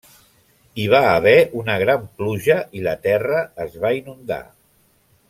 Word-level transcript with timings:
Hi 0.77 0.85
va 0.93 1.01
haver 1.09 1.33
una 1.59 1.75
gran 1.83 2.07
pluja 2.21 2.57
i 2.79 2.83
la 2.89 2.97
terra 3.07 3.45
es 3.67 3.77
va 3.85 3.93
inundar. 4.03 4.41